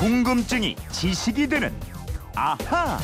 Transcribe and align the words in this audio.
궁금증이 0.00 0.76
지식이 0.92 1.46
되는 1.46 1.78
아하. 2.34 2.98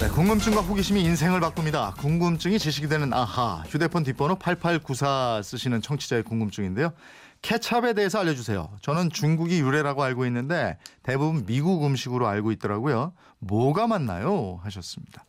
네, 0.00 0.08
궁금증과 0.08 0.62
호기심이 0.62 1.02
인생을 1.02 1.40
바꿉니다. 1.40 1.92
궁금증이 1.98 2.58
지식이 2.58 2.88
되는 2.88 3.12
아하. 3.12 3.62
휴대폰 3.66 4.02
뒷번호 4.02 4.36
8894 4.36 5.42
쓰시는 5.44 5.82
청취자의 5.82 6.22
궁금증인데요. 6.22 6.94
케찹에 7.42 7.92
대해서 7.92 8.18
알려주세요. 8.18 8.70
저는 8.80 9.10
중국이 9.10 9.60
유래라고 9.60 10.02
알고 10.02 10.24
있는데 10.24 10.78
대부분 11.02 11.44
미국 11.44 11.84
음식으로 11.84 12.26
알고 12.28 12.50
있더라고요. 12.52 13.12
뭐가 13.40 13.86
맞나요? 13.86 14.60
하셨습니다. 14.62 15.26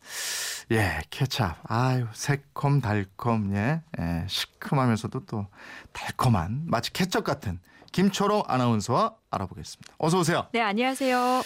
예, 0.72 1.00
케찹. 1.10 1.52
아유, 1.64 2.06
새콤 2.12 2.80
달콤, 2.80 3.54
예, 3.54 3.82
예 4.00 4.24
시큼하면서도 4.26 5.26
또 5.26 5.46
달콤한 5.92 6.62
마치 6.66 6.92
케첩 6.92 7.22
같은 7.22 7.60
김초롱 7.92 8.42
아나운서와 8.46 9.14
알아보겠습니다. 9.30 9.94
어서 9.98 10.18
오세요. 10.18 10.48
네, 10.52 10.60
안녕하세요. 10.60 11.42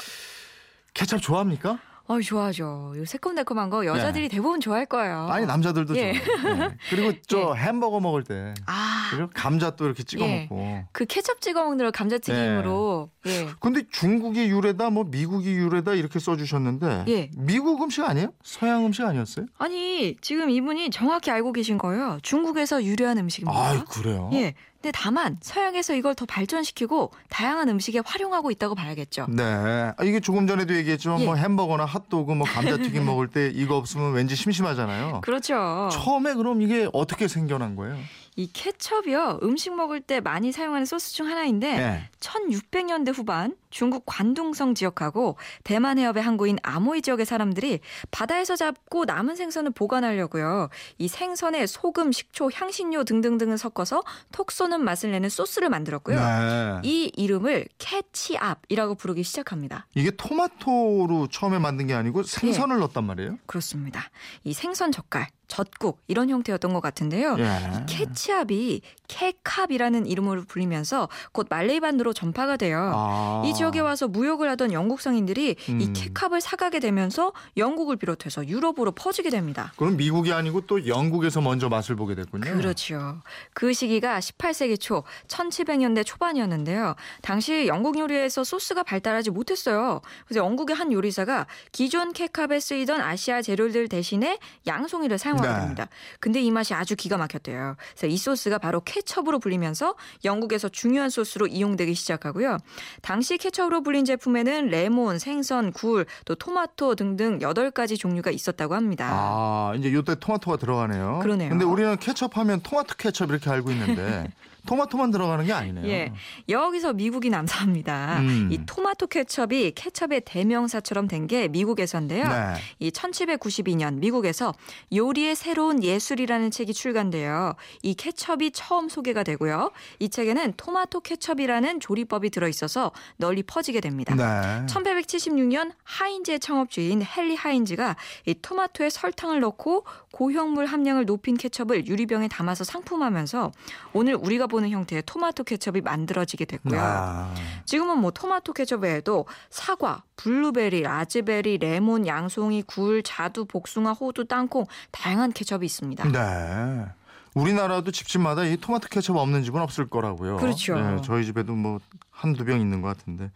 케찹 0.94 1.18
좋아합니까? 1.18 1.78
어, 2.06 2.20
좋아하죠. 2.20 2.94
요 2.96 3.04
새콤달콤한 3.04 3.70
거 3.70 3.84
여자들이 3.86 4.28
네. 4.28 4.36
대부분 4.36 4.58
좋아할 4.58 4.86
거예요. 4.86 5.28
아니 5.30 5.46
남자들도 5.46 5.94
예. 5.96 6.14
좋아요. 6.14 6.68
네. 6.68 6.76
그리고 6.88 7.12
저 7.28 7.54
예. 7.56 7.60
햄버거 7.60 8.00
먹을 8.00 8.24
때 8.24 8.54
아. 8.66 8.99
그리고 9.10 9.30
감자 9.34 9.70
또 9.76 9.84
이렇게 9.86 10.02
찍어 10.02 10.24
예. 10.24 10.40
먹고 10.50 10.84
그 10.92 11.04
케첩 11.06 11.40
찍어 11.40 11.64
먹는 11.64 11.90
감자튀김으로. 11.92 13.10
예. 13.26 13.30
예. 13.30 13.48
근데 13.60 13.82
중국이 13.90 14.48
유래다 14.48 14.90
뭐 14.90 15.04
미국이 15.04 15.52
유래다 15.52 15.94
이렇게 15.94 16.18
써 16.18 16.36
주셨는데 16.36 17.04
예. 17.08 17.30
미국 17.36 17.82
음식 17.82 18.04
아니에요? 18.04 18.32
서양 18.42 18.86
음식 18.86 19.04
아니었어요? 19.04 19.46
아니, 19.58 20.16
지금 20.20 20.50
이분이 20.50 20.90
정확히 20.90 21.30
알고 21.30 21.52
계신 21.52 21.78
거예요. 21.78 22.18
중국에서 22.22 22.82
유래한 22.84 23.18
음식입니다. 23.18 23.58
아, 23.58 23.84
그래요? 23.84 24.30
예. 24.32 24.54
근데 24.80 24.92
다만 24.94 25.36
서양에서 25.42 25.94
이걸 25.94 26.14
더 26.14 26.24
발전시키고 26.24 27.12
다양한 27.28 27.68
음식에 27.68 28.00
활용하고 28.02 28.50
있다고 28.50 28.74
봐야겠죠. 28.74 29.26
네. 29.28 29.42
아, 29.42 29.94
이게 30.02 30.20
조금 30.20 30.46
전에도 30.46 30.74
얘기했지만 30.74 31.20
예. 31.20 31.26
뭐 31.26 31.34
햄버거나 31.34 31.84
핫도그 31.84 32.32
뭐 32.32 32.46
감자튀김 32.46 33.04
먹을 33.04 33.28
때 33.28 33.52
이거 33.54 33.76
없으면 33.76 34.14
왠지 34.14 34.34
심심하잖아요. 34.36 35.20
그렇죠. 35.20 35.90
처음에 35.92 36.32
그럼 36.32 36.62
이게 36.62 36.88
어떻게 36.94 37.28
생겨난 37.28 37.76
거예요? 37.76 37.98
이 38.40 38.50
케첩이요 38.52 39.40
음식 39.42 39.74
먹을 39.74 40.00
때 40.00 40.20
많이 40.20 40.50
사용하는 40.50 40.86
소스 40.86 41.12
중 41.12 41.26
하나인데 41.26 41.76
네. 41.76 42.08
1600년대 42.20 43.12
후반 43.14 43.54
중국 43.70 44.02
관둥성 44.06 44.74
지역하고 44.74 45.36
대만 45.64 45.98
해협의 45.98 46.22
항구인 46.22 46.58
아모이 46.62 47.02
지역의 47.02 47.24
사람들이 47.26 47.80
바다에서 48.10 48.56
잡고 48.56 49.04
남은 49.04 49.36
생선을 49.36 49.70
보관하려고요. 49.70 50.68
이 50.98 51.08
생선에 51.08 51.66
소금, 51.66 52.12
식초, 52.12 52.50
향신료 52.52 53.04
등등등을 53.04 53.58
섞어서 53.58 54.02
톡 54.32 54.50
쏘는 54.50 54.84
맛을 54.84 55.12
내는 55.12 55.28
소스를 55.28 55.70
만들었고요. 55.70 56.16
네. 56.20 56.80
이 56.82 57.12
이름을 57.16 57.66
캐치압이라고 57.78 58.96
부르기 58.96 59.22
시작합니다. 59.22 59.86
이게 59.94 60.10
토마토로 60.10 61.28
처음에 61.28 61.58
만든 61.58 61.86
게 61.86 61.94
아니고 61.94 62.22
생선을 62.24 62.76
네. 62.76 62.80
넣었단 62.80 63.04
말이에요? 63.04 63.38
그렇습니다. 63.46 64.10
이 64.44 64.52
생선 64.52 64.92
젓갈 64.92 65.28
젖국 65.50 66.00
이런 66.06 66.30
형태였던 66.30 66.72
것 66.72 66.80
같은데요. 66.80 67.36
예. 67.38 67.84
캐치압이 67.88 68.82
캐캅이라는 69.08 70.06
이름으로 70.06 70.44
불리면서 70.44 71.08
곧 71.32 71.48
말레이 71.50 71.80
반도로 71.80 72.12
전파가 72.12 72.56
돼요. 72.56 72.92
아. 72.94 73.42
이 73.44 73.52
지역에 73.60 73.80
와서 73.80 74.08
무역을 74.08 74.48
하던 74.50 74.72
영국 74.72 75.00
상인들이 75.00 75.56
음. 75.70 75.80
이 75.80 75.92
캐캅을 75.92 76.40
사가게 76.40 76.80
되면서 76.80 77.32
영국을 77.56 77.96
비롯해서 77.96 78.46
유럽으로 78.46 78.92
퍼지게 78.92 79.30
됩니다. 79.30 79.72
그럼 79.76 79.96
미국이 79.96 80.32
아니고 80.32 80.62
또 80.62 80.86
영국에서 80.86 81.40
먼저 81.40 81.68
맛을 81.68 81.96
보게 81.96 82.14
됐군요. 82.14 82.52
그렇죠. 82.56 83.20
그 83.54 83.72
시기가 83.72 84.18
18세기 84.18 84.78
초 84.80 85.04
1700년대 85.28 86.04
초반이었는데요. 86.04 86.94
당시 87.22 87.66
영국 87.66 87.98
요리에서 87.98 88.44
소스가 88.44 88.82
발달하지 88.82 89.30
못했어요. 89.30 90.00
그래서 90.26 90.44
영국의 90.44 90.76
한 90.76 90.92
요리사가 90.92 91.46
기존 91.72 92.12
캐캅에 92.12 92.60
쓰이던 92.60 93.00
아시아 93.00 93.42
재료들 93.42 93.88
대신에 93.88 94.38
양송이를 94.66 95.18
사용 95.18 95.30
사용하게 95.30 95.48
네. 95.48 95.60
됩니다. 95.60 95.88
근데 96.18 96.40
이 96.40 96.50
맛이 96.50 96.74
아주 96.74 96.96
기가 96.96 97.16
막혔대요. 97.16 97.76
그래서 97.90 98.06
이 98.06 98.16
소스가 98.16 98.58
바로 98.58 98.80
케첩으로 98.80 99.38
불리면서 99.38 99.94
영국에서 100.24 100.68
중요한 100.68 101.10
소스로 101.10 101.46
이용되기 101.46 101.94
시작하고요. 101.94 102.58
당시 103.02 103.36
케 103.38 103.49
첩으로 103.50 103.82
불린 103.82 104.04
제품에는 104.04 104.68
레몬, 104.68 105.18
생선, 105.18 105.72
굴, 105.72 106.06
또 106.24 106.34
토마토 106.34 106.94
등등 106.94 107.38
8가지 107.40 107.98
종류가 107.98 108.30
있었다고 108.30 108.74
합니다. 108.74 109.08
아, 109.10 109.72
이제 109.76 109.92
요때 109.92 110.16
토마토가 110.20 110.56
들어가네요. 110.56 111.20
그러네요. 111.22 111.50
근데 111.50 111.64
우리는 111.64 111.96
케첩 111.98 112.36
하면 112.36 112.60
토마토 112.62 112.94
케첩 112.96 113.30
이렇게 113.30 113.50
알고 113.50 113.70
있는데 113.70 114.30
토마토만 114.66 115.10
들어가는 115.10 115.44
게 115.46 115.52
아니네요. 115.52 115.86
예. 115.88 116.12
여기서 116.48 116.92
미국이 116.92 117.30
남사합니다. 117.30 118.18
음. 118.20 118.48
이 118.50 118.58
토마토 118.66 119.06
케첩이 119.06 119.72
케첩의 119.72 120.22
대명사처럼 120.24 121.06
된 121.08 121.20
게 121.30 121.48
미국에서인데요. 121.48 122.26
네. 122.26 122.54
이 122.78 122.90
1792년 122.90 123.94
미국에서 123.98 124.54
요리의 124.92 125.36
새로운 125.36 125.82
예술이라는 125.84 126.50
책이 126.50 126.72
출간돼요. 126.72 127.54
이 127.82 127.94
케첩이 127.94 128.50
처음 128.52 128.88
소개가 128.88 129.22
되고요. 129.22 129.70
이 129.98 130.08
책에는 130.08 130.54
토마토 130.56 131.00
케첩이라는 131.00 131.78
조리법이 131.80 132.30
들어 132.30 132.48
있어서 132.48 132.90
널리 133.18 133.42
퍼지게 133.42 133.80
됩니다. 133.80 134.14
네. 134.14 134.66
1876년 134.66 135.72
하인즈의 135.84 136.40
창업주인 136.40 137.02
헨리 137.16 137.36
하인즈가 137.36 137.96
이 138.26 138.34
토마토에 138.40 138.90
설탕을 138.90 139.40
넣고 139.40 139.84
고형물 140.12 140.66
함량을 140.66 141.04
높인 141.04 141.36
케첩을 141.36 141.86
유리병에 141.86 142.28
담아서 142.28 142.64
상품화하면서 142.64 143.52
오늘 143.92 144.14
우리가 144.14 144.46
보는 144.50 144.68
형태의 144.68 145.04
토마토 145.06 145.44
케첩이 145.44 145.80
만들어지게 145.80 146.44
됐고요. 146.44 146.78
아. 146.78 147.34
지금은 147.64 147.98
뭐 147.98 148.10
토마토 148.10 148.52
케첩 148.52 148.82
외에도 148.82 149.24
사과, 149.48 150.02
블루베리, 150.16 150.82
라즈베리, 150.82 151.56
레몬, 151.56 152.06
양송이, 152.06 152.64
굴, 152.64 153.02
자두, 153.02 153.46
복숭아, 153.46 153.92
호두, 153.92 154.26
땅콩 154.26 154.66
다양한 154.90 155.32
케첩이 155.32 155.64
있습니다. 155.64 156.04
네. 156.12 156.99
우리나라도 157.34 157.90
집집마다 157.90 158.44
이 158.44 158.56
토마토 158.56 158.88
케첩 158.88 159.16
없는 159.16 159.42
집은 159.44 159.60
없을 159.60 159.88
거라고요. 159.88 160.36
그렇죠. 160.38 160.74
네, 160.78 161.00
저희 161.04 161.24
집에도 161.24 161.54
뭐 161.54 161.78
한두 162.10 162.44
병 162.44 162.60
있는 162.60 162.82
것 162.82 162.88
같은데 162.88 163.30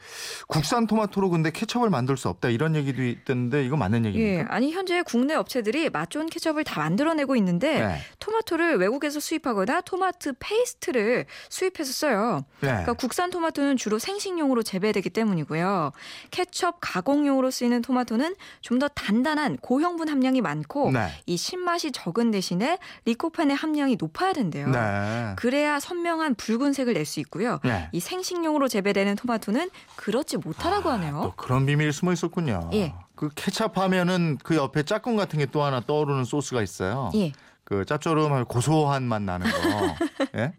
국산 0.47 0.87
토마토로 0.87 1.31
근데 1.31 1.51
케첩을 1.51 1.89
만들 1.89 2.19
수 2.19 2.29
없다 2.29 2.51
이런 2.51 2.77
얘기도 2.77 3.03
있던데 3.03 3.65
이거 3.65 3.79
맞는 3.79 4.05
얘기입니까? 4.05 4.41
예, 4.43 4.45
아니 4.49 4.73
현재 4.73 5.01
국내 5.01 5.33
업체들이 5.35 5.89
맛 5.89 6.11
좋은 6.11 6.27
케첩을 6.27 6.65
다 6.65 6.81
만들어내고 6.81 7.35
있는데 7.37 7.81
네. 7.87 7.99
토마토를 8.19 8.77
외국에서 8.77 9.21
수입하거나 9.21 9.81
토마토 9.81 10.35
페이스트를 10.39 11.25
수입해서 11.49 11.93
써요. 11.93 12.45
네. 12.61 12.69
그러니까 12.69 12.93
국산 12.93 13.31
토마토는 13.31 13.79
주로 13.79 13.99
생식용으로 13.99 14.63
재배되기 14.63 15.09
때문이고요. 15.09 15.93
케첩 16.31 16.77
가공용으로 16.81 17.51
쓰이는 17.51 17.81
토마토는 17.81 18.35
좀 18.61 18.75
더 18.75 18.89
단단한 18.89 19.59
고형분 19.59 20.09
함량이 20.09 20.41
많고 20.41 20.91
네. 20.91 21.07
이 21.27 21.37
신맛이 21.37 21.93
적은 21.93 22.33
대신에 22.33 22.79
리코펜의 23.05 23.55
함량 23.55 23.84
이 23.89 23.97
높아야 23.99 24.33
된대요. 24.33 24.69
네. 24.69 25.33
그래야 25.37 25.79
선명한 25.81 26.35
붉은색을 26.37 26.95
낼 26.95 27.05
수 27.05 27.21
있고요. 27.21 27.61
네. 27.65 27.89
이 27.93 28.01
생식용으로 28.01 28.69
재배되는 28.69 29.17
토마토는 29.17 29.71
그렇지 29.97 30.39
못하다고 30.39 30.89
아, 30.91 30.95
하네요. 30.95 31.21
또 31.23 31.33
그런 31.37 31.67
비밀이 31.67 31.93
숨어 31.93 32.13
있었군요. 32.13 32.71
예. 32.73 32.95
그 33.15 33.29
케찹하면은 33.35 34.39
그 34.43 34.57
옆에 34.57 34.83
짝꿍 34.85 35.17
같은 35.17 35.39
게 35.39 35.47
또 35.47 35.63
하나 35.63 35.81
떠오르는 35.81 36.25
소스가 36.25 36.63
있어요. 36.63 37.11
예. 37.15 37.33
그 37.65 37.85
짭조름하고 37.85 38.47
고소한 38.47 39.03
맛 39.05 39.23
나는 39.23 39.47
거. 39.51 39.57
예? 40.37 40.53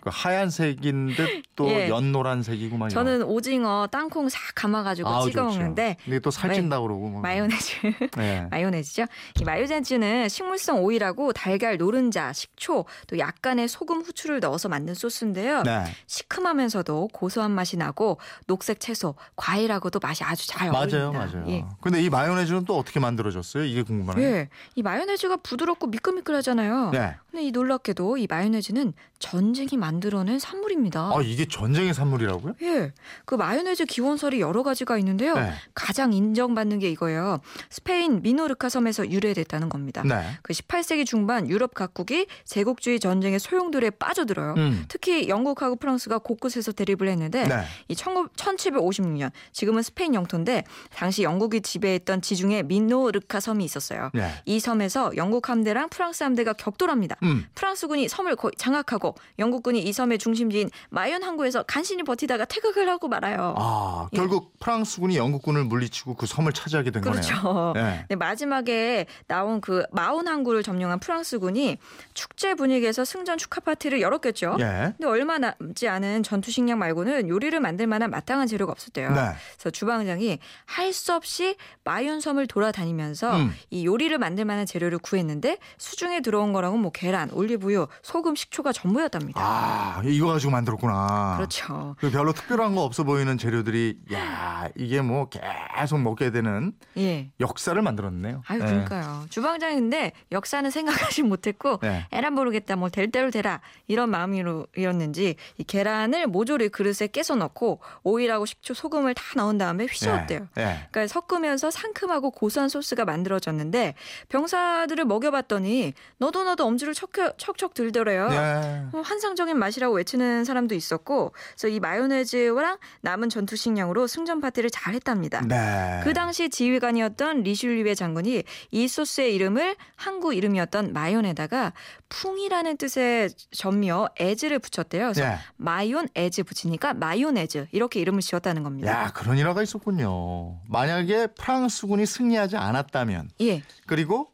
그 0.00 0.10
하얀색인 0.12 1.14
듯또 1.14 1.68
예. 1.68 1.88
연노란색이고 1.88 2.76
막 2.76 2.88
저는 2.88 3.22
오징어 3.22 3.86
땅콩 3.90 4.28
싹 4.28 4.40
감아가지고 4.54 5.08
아, 5.08 5.20
찍어 5.22 5.30
좋죠. 5.30 5.42
먹는데 5.44 5.96
근데 6.04 6.18
또 6.20 6.30
살찐다 6.30 6.80
그러고 6.80 7.08
뭐. 7.08 7.20
마요네즈 7.20 7.76
네. 8.16 8.46
마요네즈죠. 8.50 9.04
이 9.40 9.44
마요네즈는 9.44 10.28
식물성 10.28 10.82
오일하고 10.82 11.32
달걀 11.32 11.76
노른자, 11.76 12.32
식초 12.32 12.84
또 13.06 13.18
약간의 13.18 13.68
소금, 13.68 14.00
후추를 14.02 14.40
넣어서 14.40 14.68
만든 14.68 14.94
소스인데요. 14.94 15.62
네. 15.62 15.84
시큼하면서도 16.06 17.08
고소한 17.12 17.50
맛이 17.50 17.76
나고 17.76 18.18
녹색 18.46 18.80
채소, 18.80 19.14
과일하고도 19.36 20.00
맛이 20.02 20.24
아주 20.24 20.46
잘 20.48 20.68
어울립니다. 20.68 20.98
맞아요, 20.98 21.12
맞아요. 21.12 21.44
예. 21.48 21.64
근데 21.80 22.02
이 22.02 22.08
마요네즈는 22.10 22.64
또 22.64 22.78
어떻게 22.78 23.00
만들어졌어요? 23.00 23.64
이게 23.64 23.82
궁금하네요. 23.82 24.26
예, 24.26 24.48
이 24.74 24.82
마요네즈가 24.82 25.36
부드럽고 25.36 25.88
미끌미끌하잖아요. 25.88 26.90
네. 26.92 27.16
근데 27.30 27.44
이 27.44 27.50
놀랍게도 27.52 28.16
이 28.16 28.26
마요네즈는 28.28 28.92
전쟁이 29.20 29.76
만들어낸 29.76 30.38
산물입니다. 30.38 31.12
아, 31.14 31.20
이게 31.22 31.46
전쟁의 31.46 31.94
산물이라고요? 31.94 32.54
예. 32.62 32.92
그 33.24 33.34
마요네즈 33.34 33.84
기원설이 33.84 34.40
여러 34.40 34.62
가지가 34.62 34.98
있는데요. 34.98 35.34
네. 35.34 35.52
가장 35.74 36.12
인정받는 36.12 36.78
게 36.78 36.90
이거예요. 36.90 37.40
스페인 37.68 38.22
미노르카 38.22 38.68
섬에서 38.68 39.10
유래됐다는 39.10 39.68
겁니다. 39.68 40.02
네. 40.04 40.22
그 40.42 40.54
18세기 40.54 41.06
중반 41.06 41.48
유럽 41.48 41.74
각국이 41.74 42.26
제국주의 42.44 42.98
전쟁의 42.98 43.38
소용돌이에 43.38 43.90
빠져들어요. 43.90 44.54
음. 44.56 44.84
특히 44.88 45.28
영국하고 45.28 45.76
프랑스가 45.76 46.18
곳곳에서 46.18 46.72
대립을 46.72 47.08
했는데 47.08 47.46
네. 47.46 47.62
이 47.88 47.94
1756년 47.94 49.30
지금은 49.52 49.82
스페인 49.82 50.14
영토인데 50.14 50.64
당시 50.94 51.22
영국이 51.22 51.60
지배했던 51.60 52.22
지중해 52.22 52.62
미노르카 52.64 53.38
섬이 53.38 53.64
있었어요. 53.64 54.10
네. 54.14 54.32
이 54.46 54.58
섬에서 54.58 55.12
영국 55.16 55.48
함대랑 55.50 55.90
프랑스 55.90 56.24
함대가 56.24 56.54
격돌합니다. 56.54 57.18
음. 57.22 57.46
프랑스군이 57.54 58.08
섬을 58.08 58.36
거의 58.36 58.52
장악하고 58.56 59.14
영국군이 59.38 59.80
이 59.80 59.92
섬의 59.92 60.18
중심지인 60.18 60.70
마연 60.90 61.22
항구에서 61.22 61.62
간신히 61.64 62.02
버티다가 62.02 62.44
태극을 62.44 62.88
하고 62.88 63.08
말아요. 63.08 63.54
아, 63.58 64.08
결국 64.14 64.52
예. 64.54 64.58
프랑스군이 64.60 65.16
영국군을 65.16 65.64
물리치고 65.64 66.14
그 66.14 66.26
섬을 66.26 66.52
차지하게 66.52 66.90
된 66.92 67.02
그렇죠. 67.02 67.34
거네요. 67.42 67.72
네. 67.74 68.06
네, 68.08 68.16
마지막에 68.16 69.06
나온 69.26 69.60
그 69.60 69.84
마온 69.90 70.28
항구를 70.28 70.62
점령한 70.62 71.00
프랑스군이 71.00 71.78
축제 72.14 72.54
분위기에서 72.54 73.04
승전 73.04 73.38
축하 73.38 73.60
파티를 73.60 74.00
열었겠죠. 74.00 74.56
예. 74.60 74.92
근데 74.96 75.06
얼마 75.06 75.38
남지 75.38 75.88
않은 75.88 76.22
전투 76.22 76.50
식량 76.50 76.78
말고는 76.78 77.28
요리를 77.28 77.58
만들 77.60 77.86
만한 77.86 78.10
마땅한 78.10 78.46
재료가 78.46 78.72
없었대요. 78.72 79.10
네. 79.10 79.20
그래서 79.54 79.70
주방장이 79.70 80.38
할 80.66 80.90
수 81.00 81.14
없이 81.14 81.56
마윤 81.84 82.20
섬을 82.20 82.46
돌아다니면서 82.46 83.36
음. 83.36 83.54
이 83.70 83.86
요리를 83.86 84.16
만들 84.18 84.44
만한 84.44 84.66
재료를 84.66 84.98
구했는데 84.98 85.56
수중에 85.78 86.20
들어온 86.20 86.52
거랑은 86.52 86.80
뭐 86.80 86.90
계란, 87.10 87.28
올리브유, 87.32 87.88
소금, 88.02 88.36
식초가 88.36 88.70
전부였답니다. 88.72 89.40
아, 89.42 90.00
이거 90.04 90.28
가지고 90.28 90.52
만들었구나. 90.52 91.34
그렇죠. 91.38 91.96
그 91.98 92.08
별로 92.08 92.32
특별한 92.32 92.76
거 92.76 92.84
없어 92.84 93.02
보이는 93.02 93.36
재료들이 93.36 93.98
야, 94.12 94.68
이게 94.76 95.00
뭐 95.00 95.28
계속 95.28 96.00
먹게 96.00 96.30
되는 96.30 96.72
예. 96.98 97.32
역사를 97.40 97.80
만들었네요. 97.82 98.42
아유, 98.46 98.60
그러니까요. 98.60 99.22
네. 99.24 99.28
주방장이 99.28 99.74
근데 99.74 100.12
역사는 100.30 100.70
생각하지 100.70 101.24
못했고 101.24 101.78
네. 101.82 102.06
에란 102.12 102.32
모르겠다. 102.34 102.76
뭐 102.76 102.90
될 102.90 103.10
대로 103.10 103.30
되라. 103.32 103.60
이런 103.88 104.08
마음이었는지 104.10 105.34
이 105.58 105.64
계란을 105.64 106.28
모조리 106.28 106.68
그릇에 106.68 107.08
깨서 107.12 107.34
넣고 107.34 107.80
오일하고 108.04 108.46
식초, 108.46 108.74
소금을 108.74 109.14
다 109.14 109.22
넣은 109.36 109.58
다음에 109.58 109.86
휘저었대요. 109.86 110.46
네. 110.54 110.64
네. 110.64 110.86
그러니까 110.92 111.06
섞으면서 111.12 111.72
상큼하고 111.72 112.30
고소한 112.30 112.68
소스가 112.68 113.04
만들어졌는데 113.04 113.94
병사들을 114.28 115.04
먹여봤더니 115.06 115.92
너도 116.18 116.44
나도 116.44 116.66
엄지를 116.66 116.94
척척, 117.36 117.74
들더래요. 117.74 118.28
네. 118.28 118.84
어, 118.92 119.00
환상적인 119.00 119.56
맛이라고 119.58 119.94
외치는 119.94 120.44
사람도 120.44 120.74
있었고 120.74 121.32
그래서 121.52 121.68
이 121.68 121.80
마요네즈랑 121.80 122.78
남은 123.02 123.28
전투 123.28 123.56
식량으로 123.56 124.06
승전 124.06 124.40
파티를 124.40 124.70
잘 124.70 124.94
했답니다. 124.94 125.40
네. 125.46 126.00
그 126.04 126.12
당시 126.12 126.50
지휘관이었던 126.50 127.42
리슐리외 127.42 127.94
장군이 127.94 128.42
이 128.70 128.88
소스의 128.88 129.34
이름을 129.34 129.76
항구 129.96 130.34
이름이었던 130.34 130.92
마온에다가 130.92 131.72
풍이라는 132.08 132.76
뜻의 132.76 133.30
접미어 133.50 134.08
에즈를 134.18 134.58
붙였대요. 134.58 135.12
그래서 135.12 135.24
네. 135.24 135.36
마온 135.56 136.08
에즈 136.14 136.42
붙이니까 136.42 136.94
마요네즈 136.94 137.68
이렇게 137.72 138.00
이름을 138.00 138.20
지었다는 138.20 138.62
겁니다. 138.62 138.90
야, 138.90 139.12
그런 139.12 139.38
일화가 139.38 139.62
있었군요. 139.62 140.58
만약에 140.68 141.28
프랑스군이 141.28 142.06
승리하지 142.06 142.56
않았다면 142.56 143.30
예. 143.40 143.62
그리고 143.86 144.30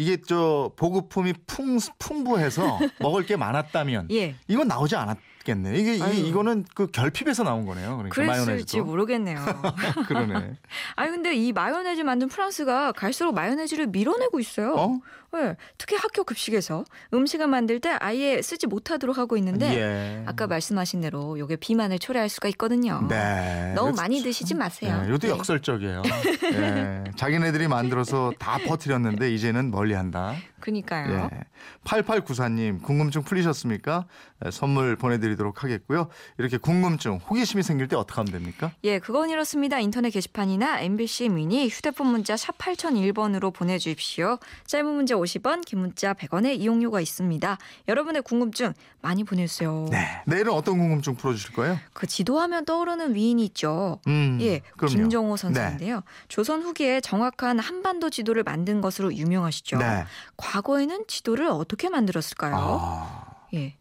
이게 0.00 0.16
저 0.26 0.72
보급품이 0.76 1.34
풍, 1.46 1.78
풍부해서 1.98 2.78
먹을 3.00 3.26
게 3.26 3.36
많았다면 3.36 4.08
예. 4.12 4.34
이건 4.48 4.66
나오지 4.66 4.96
않았 4.96 5.18
겠네. 5.44 5.76
이게 5.76 6.02
아유. 6.02 6.14
이거는 6.14 6.64
그 6.74 6.86
결핍에서 6.88 7.44
나온 7.44 7.64
거네요. 7.66 7.96
그러니까 7.96 8.14
그랬을지 8.14 8.46
마요네즈도. 8.46 8.84
모르겠네요. 8.84 9.38
그러네. 10.08 10.56
아니 10.96 11.10
근데 11.10 11.34
이 11.34 11.52
마요네즈 11.52 12.02
만든 12.02 12.28
프랑스가 12.28 12.92
갈수록 12.92 13.32
마요네즈를 13.32 13.86
밀어내고 13.88 14.38
있어요. 14.40 14.74
어? 14.74 15.00
네, 15.32 15.56
특히 15.78 15.94
학교 15.96 16.24
급식에서 16.24 16.84
음식을 17.14 17.46
만들 17.46 17.78
때 17.78 17.90
아예 18.00 18.42
쓰지 18.42 18.66
못하도록 18.66 19.16
하고 19.16 19.36
있는데 19.36 19.74
예. 19.76 20.24
아까 20.26 20.48
말씀하신 20.48 21.02
대로 21.02 21.36
이게 21.36 21.54
비만을 21.54 22.00
초래할 22.00 22.28
수가 22.28 22.48
있거든요. 22.48 23.06
네. 23.08 23.72
너무 23.76 23.92
많이 23.94 24.22
드시지 24.22 24.54
마세요. 24.54 24.98
네, 25.02 25.08
이것도 25.08 25.28
네. 25.28 25.30
역설적이에요. 25.30 26.02
네. 26.50 27.04
자기네들이 27.14 27.68
만들어서 27.68 28.32
다 28.40 28.58
퍼뜨렸는데 28.66 29.32
이제는 29.32 29.70
멀리한다. 29.70 30.34
그니까요. 30.58 31.30
예. 31.32 31.40
8894님 31.84 32.82
궁금증 32.82 33.22
풀리셨습니까? 33.22 34.06
네, 34.42 34.50
선물 34.50 34.96
보내드 34.96 35.26
리도록 35.30 35.64
하겠고요. 35.64 36.08
이렇게 36.38 36.56
궁금증, 36.56 37.16
호기심이 37.16 37.62
생길 37.62 37.88
때 37.88 37.96
어떻게 37.96 38.16
하면 38.16 38.32
됩니까? 38.32 38.72
예, 38.84 38.98
그건 38.98 39.30
이렇습니다. 39.30 39.78
인터넷 39.78 40.10
게시판이나 40.10 40.80
MBC 40.80 41.28
미니 41.30 41.68
휴대폰 41.68 42.08
문자 42.08 42.36
샵 42.36 42.56
8001번으로 42.58 43.52
보내주십시오. 43.52 44.38
짧은 44.66 44.86
문자 44.86 45.14
50원, 45.14 45.64
긴 45.64 45.80
문자 45.80 46.14
100원의 46.14 46.60
이용료가 46.60 47.00
있습니다. 47.00 47.58
여러분의 47.88 48.22
궁금증 48.22 48.72
많이 49.02 49.24
보내주세요. 49.24 49.86
네. 49.90 50.22
내일은 50.26 50.52
어떤 50.52 50.78
궁금증 50.78 51.14
풀어주실 51.14 51.52
거예요? 51.52 51.78
그 51.92 52.06
지도하면 52.06 52.64
떠오르는 52.64 53.14
위인이 53.14 53.44
있죠. 53.46 54.00
음, 54.06 54.38
예, 54.40 54.60
그럼요. 54.76 54.94
김정호 54.94 55.36
선수인데요. 55.36 55.96
네. 55.96 56.02
조선 56.28 56.62
후기에 56.62 57.00
정확한 57.00 57.58
한반도 57.58 58.10
지도를 58.10 58.42
만든 58.42 58.80
것으로 58.80 59.14
유명하시죠. 59.14 59.78
네. 59.78 60.04
과거에는 60.36 61.04
지도를 61.06 61.46
어떻게 61.46 61.88
만들었을까요? 61.88 62.54
아... 62.56 63.24
예. 63.54 63.76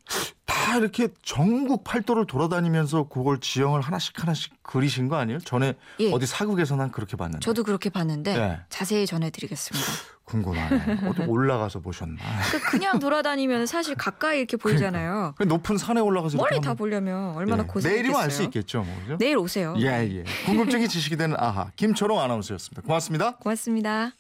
다 0.66 0.78
이렇게 0.78 1.08
전국 1.24 1.84
팔도를 1.84 2.26
돌아다니면서 2.28 3.08
그걸 3.08 3.40
지형을 3.40 3.82
하나씩 3.82 4.22
하나씩 4.22 4.54
그리신 4.62 5.08
거 5.08 5.16
아니에요? 5.16 5.40
전에 5.40 5.74
예. 6.00 6.12
어디 6.12 6.26
사극에서 6.26 6.76
난 6.76 6.92
그렇게 6.92 7.16
봤는데. 7.18 7.44
저도 7.44 7.64
그렇게 7.64 7.90
봤는데 7.90 8.38
네. 8.38 8.60
자세히 8.70 9.06
전해드리겠습니다. 9.06 9.88
궁금하네. 10.30 11.00
어디 11.08 11.22
올라가서 11.24 11.80
보셨나? 11.80 12.18
그 12.52 12.60
그냥 12.60 13.00
돌아다니면 13.00 13.66
사실 13.66 13.96
가까이 13.96 14.38
이렇게 14.38 14.58
보이잖아요. 14.58 15.34
그러니까. 15.38 15.46
높은 15.46 15.78
산에 15.78 16.02
올라가서 16.02 16.38
머리 16.38 16.62
다 16.62 16.76
보려면 16.76 17.36
얼마나 17.36 17.64
예. 17.64 17.68
고생했겠어요. 17.68 17.94
내일이면 17.96 18.22
알 18.22 18.30
수 18.30 18.44
있겠죠, 18.44 18.84
뭐, 18.84 18.96
그죠? 19.02 19.18
내일 19.18 19.38
오세요. 19.38 19.74
예, 19.80 19.88
예. 19.88 20.24
궁금증이 20.46 20.88
지식이 20.88 21.18
되는 21.18 21.36
아하 21.40 21.72
김초롱 21.78 22.20
아나운서였습니다. 22.20 22.84
고맙습니다. 22.84 23.38
고맙습니다. 23.38 24.12